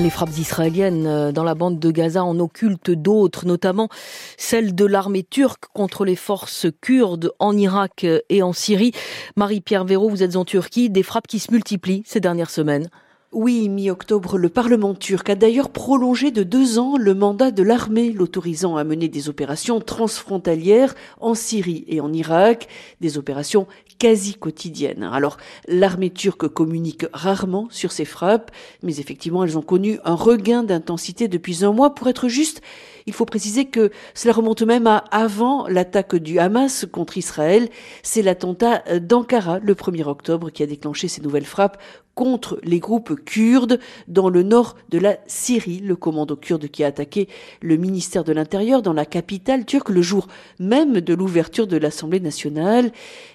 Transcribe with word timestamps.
Les 0.00 0.10
frappes 0.10 0.38
israéliennes 0.38 1.06
euh, 1.08 1.32
dans 1.32 1.42
la 1.42 1.56
bande 1.56 1.80
de 1.80 1.90
Gaza 1.90 2.22
en 2.22 2.38
occultent 2.38 2.92
d'autres, 2.92 3.46
notamment 3.46 3.88
celles 4.36 4.74
de 4.74 4.84
l'armée 4.84 5.24
turque 5.24 5.64
contre 5.72 6.04
les 6.04 6.14
forces 6.14 6.66
kurdes 6.80 7.32
en 7.40 7.56
Irak 7.56 8.06
et 8.28 8.42
en 8.42 8.52
Syrie. 8.52 8.92
Marie-Pierre 9.36 9.84
Véraud, 9.84 10.08
vous 10.08 10.22
êtes 10.22 10.36
en 10.36 10.44
Turquie, 10.44 10.88
des 10.88 11.02
frappes 11.02 11.26
qui 11.26 11.40
se 11.40 11.50
multiplient 11.50 12.04
ces 12.06 12.20
dernières 12.20 12.50
semaines. 12.50 12.88
Oui, 13.30 13.68
mi-octobre, 13.68 14.38
le 14.38 14.48
Parlement 14.48 14.94
turc 14.94 15.28
a 15.28 15.34
d'ailleurs 15.34 15.68
prolongé 15.68 16.30
de 16.30 16.42
deux 16.42 16.78
ans 16.78 16.96
le 16.96 17.12
mandat 17.12 17.50
de 17.50 17.62
l'armée, 17.62 18.10
l'autorisant 18.10 18.78
à 18.78 18.84
mener 18.84 19.08
des 19.08 19.28
opérations 19.28 19.82
transfrontalières 19.82 20.94
en 21.20 21.34
Syrie 21.34 21.84
et 21.88 22.00
en 22.00 22.10
Irak, 22.10 22.68
des 23.02 23.18
opérations 23.18 23.66
quasi 23.98 24.32
quotidiennes. 24.32 25.02
Alors, 25.02 25.36
l'armée 25.66 26.08
turque 26.08 26.48
communique 26.48 27.04
rarement 27.12 27.68
sur 27.70 27.92
ces 27.92 28.06
frappes, 28.06 28.50
mais 28.82 28.98
effectivement, 28.98 29.44
elles 29.44 29.58
ont 29.58 29.62
connu 29.62 29.98
un 30.06 30.14
regain 30.14 30.62
d'intensité 30.62 31.28
depuis 31.28 31.66
un 31.66 31.72
mois. 31.72 31.94
Pour 31.94 32.08
être 32.08 32.28
juste, 32.28 32.62
il 33.06 33.12
faut 33.12 33.24
préciser 33.24 33.66
que 33.66 33.90
cela 34.14 34.34
remonte 34.34 34.62
même 34.62 34.86
à 34.86 35.04
avant 35.10 35.66
l'attaque 35.68 36.16
du 36.16 36.38
Hamas 36.38 36.86
contre 36.90 37.18
Israël. 37.18 37.68
C'est 38.02 38.22
l'attentat 38.22 38.82
d'Ankara 39.00 39.58
le 39.58 39.74
1er 39.74 40.04
octobre 40.04 40.50
qui 40.50 40.62
a 40.62 40.66
déclenché 40.66 41.08
ces 41.08 41.22
nouvelles 41.22 41.44
frappes 41.44 41.78
contre 42.18 42.58
les 42.64 42.80
groupes 42.80 43.14
kurdes 43.24 43.78
dans 44.08 44.28
le 44.28 44.42
nord 44.42 44.74
de 44.88 44.98
la 44.98 45.18
Syrie. 45.28 45.78
Le 45.78 45.94
commando 45.94 46.34
kurde 46.34 46.66
qui 46.66 46.82
a 46.82 46.88
attaqué 46.88 47.28
le 47.62 47.76
ministère 47.76 48.24
de 48.24 48.32
l'Intérieur 48.32 48.82
dans 48.82 48.92
la 48.92 49.06
capitale 49.06 49.64
turque 49.64 49.90
le 49.90 50.02
jour 50.02 50.26
même 50.58 51.00
de 51.00 51.14
l'ouverture 51.14 51.68
de 51.68 51.76
l'Assemblée 51.76 52.18
nationale 52.18 52.90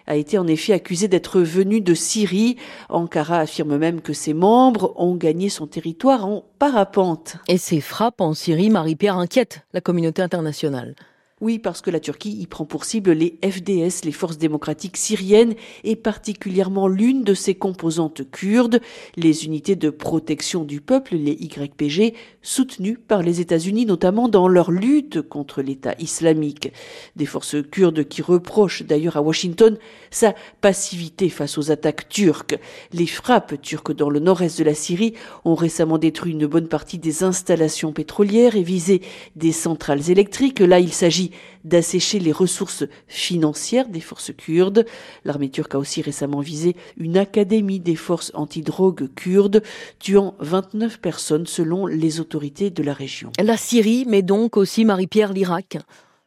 a 0.06 0.18
été 0.18 0.38
en 0.38 0.48
effet 0.48 0.74
accusé 0.74 1.08
d'être 1.08 1.40
venu 1.40 1.80
de 1.80 1.94
Syrie. 1.94 2.58
Ankara 2.90 3.38
affirme 3.38 3.78
même 3.78 4.02
que 4.02 4.12
ses 4.12 4.34
membres 4.34 4.94
ont 4.98 5.16
gagné 5.16 5.48
son 5.48 5.66
territoire 5.66 6.26
en 6.26 6.44
parapente. 6.60 7.38
Et 7.48 7.58
ces 7.58 7.80
frappes 7.80 8.20
en 8.20 8.34
Syrie, 8.34 8.70
Marie-Pierre, 8.70 9.18
inquiètent 9.18 9.63
la 9.72 9.82
communauté 9.82 10.22
internationale. 10.22 10.96
Oui, 11.44 11.60
parce 11.60 11.82
que 11.82 11.92
la 11.92 12.00
Turquie 12.00 12.38
y 12.40 12.48
prend 12.48 12.64
pour 12.64 12.86
cible 12.86 13.12
les 13.12 13.38
FDS, 13.44 14.06
les 14.06 14.14
forces 14.14 14.38
démocratiques 14.38 14.96
syriennes, 14.96 15.56
et 15.84 15.98
particulièrement 15.98 16.88
l'une 16.88 17.26
de 17.26 17.34
ses 17.34 17.54
composantes 17.54 18.22
kurdes, 18.32 18.80
les 19.18 19.44
unités 19.44 19.76
de 19.76 19.90
protection 19.90 20.64
du 20.64 20.80
peuple, 20.80 21.18
les 21.18 21.34
YPG, 21.34 22.14
soutenues 22.42 22.98
par 22.98 23.24
les 23.24 23.42
États-Unis, 23.42 23.86
notamment 23.86 24.30
dans 24.30 24.48
leur 24.48 24.72
lutte 24.72 25.22
contre 25.22 25.62
l'État 25.62 25.96
islamique. 26.00 26.72
Des 27.18 27.26
forces 27.26 27.58
kurdes 27.70 28.08
qui 28.08 28.22
reprochent 28.22 28.84
d'ailleurs 28.84 29.18
à 29.18 29.22
Washington 29.22 29.78
sa 30.12 30.36
passivité 30.62 31.28
face 31.28 31.58
aux 31.58 31.72
attaques 31.72 32.08
turques. 32.08 32.58
Les 32.94 33.08
frappes 33.08 33.62
turques 33.62 33.94
dans 33.94 34.10
le 34.10 34.22
nord-est 34.22 34.60
de 34.60 34.64
la 34.64 34.76
Syrie 34.76 35.14
ont 35.44 35.56
récemment 35.56 35.98
détruit 35.98 36.32
une 36.32 36.48
bonne 36.48 36.70
partie 36.70 37.00
des 37.00 37.26
installations 37.26 37.92
pétrolières 37.92 38.56
et 38.56 38.64
visé 38.64 39.02
des 39.36 39.52
centrales 39.52 40.10
électriques. 40.10 40.62
Là, 40.62 40.80
il 40.80 40.94
s'agit 40.94 41.33
d'assécher 41.64 42.20
les 42.20 42.32
ressources 42.32 42.86
financières 43.08 43.88
des 43.88 44.00
forces 44.00 44.32
kurdes. 44.36 44.86
L'armée 45.26 45.50
turque 45.50 45.76
a 45.76 45.80
aussi 45.80 46.02
récemment 46.02 46.42
visé 46.42 46.76
une 46.98 47.18
académie 47.18 47.80
des 47.80 47.96
forces 47.96 48.32
antidrogue 48.34 49.10
kurdes, 49.16 49.64
tuant 50.00 50.36
29 50.40 51.00
personnes 51.00 51.48
selon 51.48 51.86
les 51.88 52.20
autorités 52.20 52.70
de 52.70 52.84
la 52.84 52.94
région. 52.94 53.32
La 53.42 53.58
Syrie, 53.58 54.06
mais 54.08 54.22
donc 54.22 54.58
aussi 54.58 54.86
Marie-Pierre 54.86 55.34
l'Irak. 55.34 55.78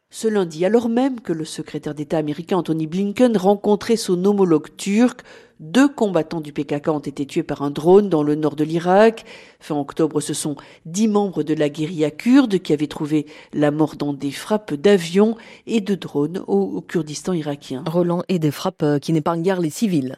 Ce 0.09 0.27
lundi, 0.29 0.63
alors 0.63 0.87
même 0.87 1.19
que 1.19 1.33
le 1.33 1.43
secrétaire 1.43 1.93
d'État 1.93 2.17
américain 2.17 2.57
Anthony 2.57 2.87
Blinken 2.87 3.35
rencontrait 3.35 3.97
son 3.97 4.23
homologue 4.23 4.69
turc, 4.77 5.21
deux 5.59 5.87
combattants 5.87 6.41
du 6.41 6.53
PKK 6.53 6.87
ont 6.89 6.99
été 6.99 7.25
tués 7.25 7.43
par 7.43 7.61
un 7.61 7.71
drone 7.71 8.09
dans 8.09 8.23
le 8.23 8.35
nord 8.35 8.55
de 8.55 8.63
l'Irak. 8.63 9.25
Fin 9.59 9.75
octobre, 9.75 10.21
ce 10.21 10.33
sont 10.33 10.55
dix 10.85 11.07
membres 11.07 11.43
de 11.43 11.53
la 11.53 11.69
guérilla 11.69 12.11
kurde 12.11 12.59
qui 12.59 12.73
avaient 12.73 12.87
trouvé 12.87 13.25
la 13.53 13.71
mort 13.71 13.95
dans 13.95 14.13
des 14.13 14.31
frappes 14.31 14.73
d'avions 14.73 15.35
et 15.65 15.81
de 15.81 15.95
drones 15.95 16.43
au, 16.47 16.81
Kurdistan 16.81 17.33
irakien. 17.33 17.83
Roland, 17.87 18.23
et 18.29 18.39
des 18.39 18.51
frappes 18.51 18.83
euh, 18.83 18.99
qui 18.99 19.13
n'épargnent 19.13 19.41
guère 19.41 19.59
les 19.59 19.69
civils. 19.69 20.17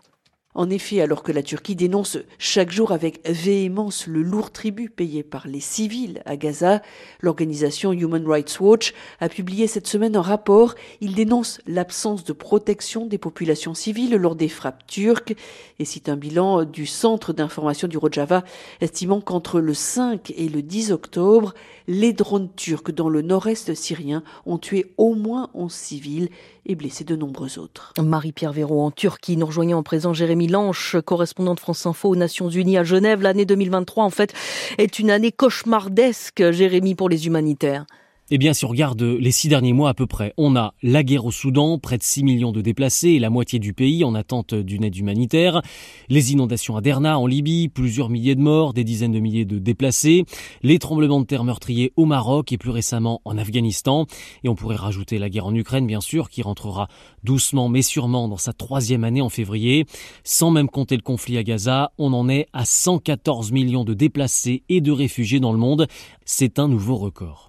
En 0.56 0.72
effet, 0.72 1.00
alors 1.00 1.22
que 1.22 1.32
la 1.32 1.44
Turquie 1.44 1.76
dénonce 1.76 2.18
chaque 2.40 2.72
jour 2.72 2.92
avec 2.92 3.22
véhémence 3.30 4.08
le 4.08 4.24
lourd 4.24 4.50
tribut 4.50 4.90
payé 4.90 5.22
par 5.22 5.48
les 5.48 5.60
civils 5.60 6.24
à 6.26 6.38
Gaza, 6.38 6.82
l'organisation 7.22 7.94
Human 7.94 8.26
Rights 8.28 8.60
Watch 8.60 8.96
a 9.20 9.30
publié 9.30 9.68
cette 9.68 9.86
semaine 9.86 10.16
un 10.16 10.24
rapport. 10.24 10.74
Il 11.02 11.14
dénonce 11.14 11.62
l'absence 11.68 12.24
de 12.24 12.34
protection 12.34 13.06
des 13.06 13.20
populations 13.20 13.76
civiles 13.76 14.16
lors 14.16 14.36
des 14.36 14.50
frappes 14.50 14.88
turques 14.88 15.36
et 15.78 15.86
cite 15.86 16.10
un 16.10 16.18
bilan 16.18 16.64
du 16.64 16.88
Centre 16.88 17.32
d'information 17.32 17.88
du 17.88 18.00
Rojava 18.00 18.44
estimant 18.82 19.22
qu'entre 19.22 19.60
le 19.60 19.76
5 19.76 20.34
et 20.36 20.50
le 20.50 20.64
10 20.64 20.92
octobre, 20.92 21.54
les 21.88 22.12
drones 22.12 22.50
turcs 22.56 22.92
dans 22.92 23.10
le 23.10 23.22
nord-est 23.22 23.76
syrien 23.76 24.24
ont 24.48 24.58
tué 24.58 24.94
au 24.98 25.14
moins 25.14 25.52
11 25.54 25.72
civils 25.72 26.30
et 26.66 26.76
blessé 26.76 27.04
de 27.04 27.16
nombreux 27.16 27.58
autres. 27.58 27.94
Marie-Pierre 28.00 28.54
Véraud 28.54 28.82
en 28.82 28.92
Turquie, 28.92 29.38
nous 29.38 29.48
rejoignons 29.48 29.80
en 29.80 29.84
présent 29.84 30.14
Jérémy 30.14 30.39
Lanche, 30.48 30.98
correspondant 31.06 31.56
de 31.56 31.60
France 31.60 31.86
Info 31.86 32.10
aux 32.10 32.16
Nations 32.16 32.50
Unies 32.50 32.78
à 32.78 32.84
Genève. 32.84 33.22
L'année 33.22 33.46
2023, 33.46 34.04
en 34.04 34.10
fait, 34.10 34.34
est 34.78 35.00
une 35.00 35.12
année 35.12 35.32
cauchemardesque, 35.32 36.52
Jérémy, 36.52 36.96
pour 36.96 37.10
les 37.10 37.28
humanitaires. 37.28 37.86
Eh 38.32 38.38
bien, 38.38 38.54
si 38.54 38.64
on 38.64 38.68
regarde 38.68 39.02
les 39.02 39.32
six 39.32 39.48
derniers 39.48 39.74
mois 39.74 39.90
à 39.90 39.96
peu 39.96 40.06
près, 40.06 40.36
on 40.38 40.56
a 40.56 40.76
la 40.84 41.02
guerre 41.02 41.26
au 41.26 41.32
Soudan, 41.32 41.80
près 41.80 41.98
de 41.98 42.04
6 42.04 42.24
millions 42.24 42.52
de 42.52 42.62
déplacés 42.62 43.10
et 43.10 43.20
la 43.20 43.32
moitié 43.32 43.58
du 43.58 43.74
pays 43.74 44.04
en 44.04 44.14
attente 44.14 44.54
d'une 44.54 44.84
aide 44.84 44.96
humanitaire, 44.96 45.64
les 46.10 46.32
inondations 46.32 46.78
à 46.78 46.82
Derna 46.82 47.18
en 47.18 47.26
Libye, 47.26 47.70
plusieurs 47.70 48.10
milliers 48.10 48.36
de 48.36 48.42
morts, 48.42 48.74
des 48.74 48.84
dizaines 48.84 49.14
de 49.14 49.20
milliers 49.20 49.46
de 49.46 49.58
déplacés, 49.58 50.26
les 50.62 50.78
tremblements 50.78 51.22
de 51.22 51.26
terre 51.26 51.44
meurtriers 51.44 51.92
au 51.96 52.06
Maroc 52.06 52.52
et 52.52 52.60
plus 52.60 52.70
récemment 52.70 53.20
en 53.26 53.36
Afghanistan, 53.36 54.06
et 54.44 54.50
on 54.50 54.54
pourrait 54.54 54.76
rajouter 54.76 55.18
la 55.18 55.30
guerre 55.32 55.48
en 55.48 55.56
Ukraine, 55.56 55.88
bien 55.88 56.02
sûr, 56.02 56.30
qui 56.30 56.44
rentrera 56.44 56.88
doucement 57.24 57.68
mais 57.68 57.82
sûrement 57.82 58.28
dans 58.28 58.38
sa 58.38 58.54
troisième 58.54 59.06
année 59.06 59.22
en 59.22 59.30
février. 59.30 59.88
Sans 60.24 60.52
même 60.52 60.70
compter 60.70 60.98
le 60.98 61.02
conflit 61.02 61.40
à 61.40 61.44
Gaza, 61.44 61.94
on 61.98 62.14
en 62.14 62.30
est 62.30 62.46
à 62.54 62.64
114 62.64 63.52
millions 63.52 63.86
de 63.86 63.96
déplacés 63.96 64.62
et 64.70 64.82
de 64.82 64.92
réfugiés 64.92 65.40
dans 65.40 65.52
le 65.52 65.58
monde. 65.58 65.88
C'est 66.26 66.60
un 66.60 66.68
nouveau 66.68 66.96
record. 66.96 67.49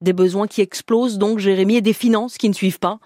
Des 0.00 0.12
besoins 0.12 0.46
qui 0.46 0.60
explosent. 0.60 1.18
Donc, 1.18 1.38
Jérémy, 1.38 1.76
et 1.76 1.80
des 1.82 1.92
finances 1.92 2.38
qui 2.38 2.48
ne 2.48 2.54
suivent 2.54 2.78
pas 2.78 2.98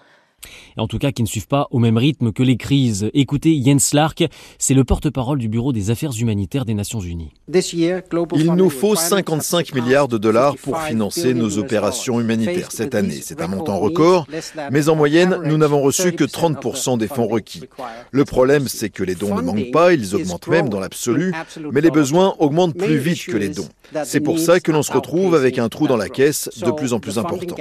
en 0.77 0.87
tout 0.87 0.97
cas 0.97 1.11
qui 1.11 1.23
ne 1.23 1.27
suivent 1.27 1.47
pas 1.47 1.67
au 1.71 1.79
même 1.79 1.97
rythme 1.97 2.31
que 2.31 2.43
les 2.43 2.57
crises. 2.57 3.09
Écoutez, 3.13 3.61
Jens 3.63 3.93
Lark, 3.93 4.23
c'est 4.57 4.73
le 4.73 4.83
porte-parole 4.83 5.39
du 5.39 5.49
Bureau 5.49 5.73
des 5.73 5.89
affaires 5.89 6.11
humanitaires 6.19 6.65
des 6.65 6.73
Nations 6.73 6.99
Unies. 6.99 7.31
Il 7.53 8.53
nous 8.55 8.69
faut 8.69 8.95
55 8.95 9.73
milliards 9.73 10.07
de 10.07 10.17
dollars 10.17 10.55
pour 10.57 10.79
financer 10.81 11.33
nos 11.33 11.57
opérations 11.57 12.19
humanitaires 12.19 12.71
cette 12.71 12.95
année. 12.95 13.19
C'est 13.21 13.41
un 13.41 13.47
montant 13.47 13.79
record, 13.79 14.27
mais 14.71 14.89
en 14.89 14.95
moyenne, 14.95 15.39
nous 15.45 15.57
n'avons 15.57 15.81
reçu 15.81 16.13
que 16.13 16.23
30% 16.23 16.97
des 16.97 17.07
fonds 17.07 17.27
requis. 17.27 17.63
Le 18.11 18.25
problème, 18.25 18.67
c'est 18.67 18.89
que 18.89 19.03
les 19.03 19.15
dons 19.15 19.35
ne 19.35 19.41
manquent 19.41 19.71
pas, 19.71 19.93
ils 19.93 20.15
augmentent 20.15 20.47
même 20.47 20.69
dans 20.69 20.79
l'absolu, 20.79 21.33
mais 21.71 21.81
les 21.81 21.91
besoins 21.91 22.35
augmentent 22.39 22.77
plus 22.77 22.97
vite 22.97 23.25
que 23.25 23.37
les 23.37 23.49
dons. 23.49 23.67
C'est 24.03 24.19
pour 24.19 24.39
ça 24.39 24.59
que 24.59 24.71
l'on 24.71 24.83
se 24.83 24.91
retrouve 24.91 25.35
avec 25.35 25.59
un 25.59 25.69
trou 25.69 25.87
dans 25.87 25.97
la 25.97 26.09
caisse 26.09 26.49
de 26.57 26.71
plus 26.71 26.93
en 26.93 26.99
plus 26.99 27.17
important. 27.17 27.55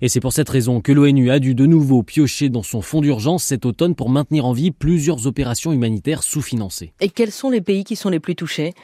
Et 0.00 0.08
c'est 0.08 0.20
pour 0.20 0.32
cette 0.32 0.48
raison 0.48 0.80
que 0.80 0.92
l'ONU 0.92 1.13
a 1.30 1.38
dû 1.38 1.54
de 1.54 1.66
nouveau 1.66 2.02
piocher 2.02 2.48
dans 2.48 2.62
son 2.62 2.82
fonds 2.82 3.00
d'urgence 3.00 3.44
cet 3.44 3.64
automne 3.66 3.94
pour 3.94 4.10
maintenir 4.10 4.46
en 4.46 4.52
vie 4.52 4.70
plusieurs 4.70 5.26
opérations 5.26 5.72
humanitaires 5.72 6.22
sous-financées. 6.22 6.92
Et 7.00 7.08
quels 7.08 7.32
sont 7.32 7.50
les 7.50 7.60
pays 7.60 7.84
qui 7.84 7.96
sont 7.96 8.10
les 8.10 8.20
plus 8.20 8.34
touchés? 8.34 8.74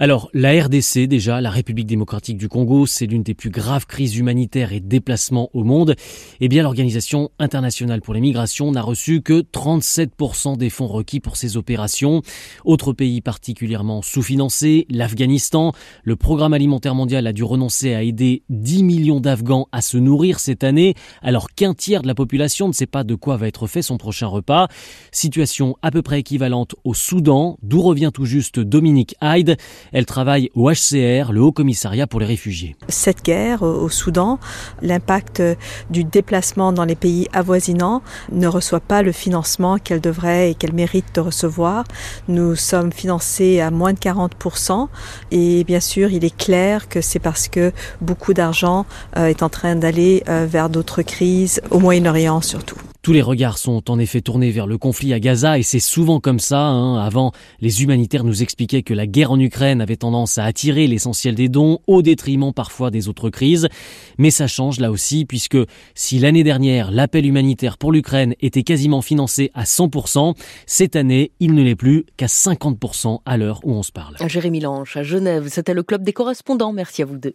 Alors, 0.00 0.30
la 0.32 0.52
RDC, 0.52 1.08
déjà, 1.08 1.40
la 1.40 1.50
République 1.50 1.88
démocratique 1.88 2.36
du 2.36 2.48
Congo, 2.48 2.86
c'est 2.86 3.06
l'une 3.06 3.24
des 3.24 3.34
plus 3.34 3.50
graves 3.50 3.84
crises 3.86 4.16
humanitaires 4.16 4.72
et 4.72 4.78
déplacements 4.78 5.50
au 5.54 5.64
monde. 5.64 5.96
Eh 6.38 6.46
bien, 6.46 6.62
l'Organisation 6.62 7.32
internationale 7.40 8.00
pour 8.00 8.14
les 8.14 8.20
migrations 8.20 8.70
n'a 8.70 8.80
reçu 8.80 9.22
que 9.22 9.40
37% 9.40 10.56
des 10.56 10.70
fonds 10.70 10.86
requis 10.86 11.18
pour 11.18 11.36
ces 11.36 11.56
opérations. 11.56 12.22
Autre 12.64 12.92
pays 12.92 13.20
particulièrement 13.20 14.00
sous-financé, 14.00 14.86
l'Afghanistan. 14.88 15.72
Le 16.04 16.14
programme 16.14 16.52
alimentaire 16.52 16.94
mondial 16.94 17.26
a 17.26 17.32
dû 17.32 17.42
renoncer 17.42 17.92
à 17.94 18.04
aider 18.04 18.44
10 18.50 18.84
millions 18.84 19.18
d'Afghans 19.18 19.66
à 19.72 19.82
se 19.82 19.98
nourrir 19.98 20.38
cette 20.38 20.62
année, 20.62 20.94
alors 21.22 21.48
qu'un 21.50 21.74
tiers 21.74 22.02
de 22.02 22.06
la 22.06 22.14
population 22.14 22.68
ne 22.68 22.72
sait 22.72 22.86
pas 22.86 23.02
de 23.02 23.16
quoi 23.16 23.36
va 23.36 23.48
être 23.48 23.66
fait 23.66 23.82
son 23.82 23.98
prochain 23.98 24.28
repas. 24.28 24.68
Situation 25.10 25.76
à 25.82 25.90
peu 25.90 26.02
près 26.02 26.20
équivalente 26.20 26.76
au 26.84 26.94
Soudan, 26.94 27.58
d'où 27.64 27.82
revient 27.82 28.12
tout 28.14 28.26
juste 28.26 28.60
Dominique 28.60 29.16
Hyde. 29.20 29.56
Elle 29.92 30.06
travaille 30.06 30.50
au 30.54 30.70
HCR, 30.70 31.32
le 31.32 31.40
Haut 31.40 31.52
Commissariat 31.52 32.06
pour 32.06 32.20
les 32.20 32.26
réfugiés. 32.26 32.76
Cette 32.88 33.24
guerre 33.24 33.62
au 33.62 33.88
Soudan, 33.88 34.38
l'impact 34.82 35.42
du 35.90 36.04
déplacement 36.04 36.72
dans 36.72 36.84
les 36.84 36.94
pays 36.94 37.28
avoisinants 37.32 38.02
ne 38.32 38.46
reçoit 38.46 38.80
pas 38.80 39.02
le 39.02 39.12
financement 39.12 39.78
qu'elle 39.78 40.00
devrait 40.00 40.50
et 40.50 40.54
qu'elle 40.54 40.72
mérite 40.72 41.14
de 41.14 41.20
recevoir. 41.20 41.84
Nous 42.28 42.56
sommes 42.56 42.92
financés 42.92 43.60
à 43.60 43.70
moins 43.70 43.92
de 43.92 43.98
40% 43.98 44.88
et 45.30 45.64
bien 45.64 45.80
sûr 45.80 46.10
il 46.12 46.24
est 46.24 46.36
clair 46.36 46.88
que 46.88 47.00
c'est 47.00 47.18
parce 47.18 47.48
que 47.48 47.72
beaucoup 48.00 48.34
d'argent 48.34 48.86
euh, 49.16 49.26
est 49.26 49.42
en 49.42 49.48
train 49.48 49.76
d'aller 49.76 50.22
euh, 50.28 50.46
vers 50.48 50.68
d'autres 50.70 51.02
crises, 51.02 51.60
au 51.70 51.78
Moyen-Orient 51.78 52.40
surtout. 52.40 52.78
Tous 53.02 53.12
les 53.12 53.22
regards 53.22 53.58
sont 53.58 53.90
en 53.90 53.98
effet 53.98 54.20
tournés 54.20 54.50
vers 54.50 54.66
le 54.66 54.76
conflit 54.76 55.12
à 55.12 55.20
Gaza 55.20 55.58
et 55.58 55.62
c'est 55.62 55.78
souvent 55.78 56.18
comme 56.20 56.40
ça. 56.40 56.60
Hein. 56.60 56.98
Avant, 56.98 57.32
les 57.60 57.82
humanitaires 57.82 58.24
nous 58.24 58.42
expliquaient 58.42 58.82
que 58.82 58.92
la 58.92 59.06
guerre 59.06 59.30
en 59.30 59.38
Ukraine 59.38 59.80
avait 59.80 59.96
tendance 59.96 60.36
à 60.36 60.44
attirer 60.44 60.86
l'essentiel 60.86 61.34
des 61.34 61.48
dons 61.48 61.78
au 61.86 62.02
détriment 62.02 62.52
parfois 62.52 62.90
des 62.90 63.08
autres 63.08 63.30
crises. 63.30 63.68
Mais 64.18 64.30
ça 64.30 64.46
change 64.46 64.80
là 64.80 64.90
aussi 64.90 65.24
puisque 65.24 65.58
si 65.94 66.18
l'année 66.18 66.42
dernière 66.42 66.90
l'appel 66.90 67.24
humanitaire 67.24 67.78
pour 67.78 67.92
l'Ukraine 67.92 68.34
était 68.40 68.64
quasiment 68.64 69.00
financé 69.00 69.50
à 69.54 69.62
100%, 69.64 70.34
cette 70.66 70.96
année 70.96 71.32
il 71.40 71.54
ne 71.54 71.62
l'est 71.62 71.76
plus 71.76 72.04
qu'à 72.16 72.26
50% 72.26 73.20
à 73.24 73.36
l'heure 73.36 73.60
où 73.62 73.72
on 73.72 73.82
se 73.82 73.92
parle. 73.92 74.16
Jérémy 74.26 74.60
Lange 74.60 74.96
à 74.96 75.02
Genève, 75.02 75.46
c'était 75.48 75.74
le 75.74 75.82
club 75.82 76.02
des 76.02 76.12
correspondants. 76.12 76.72
Merci 76.72 77.02
à 77.02 77.06
vous 77.06 77.16
deux. 77.16 77.34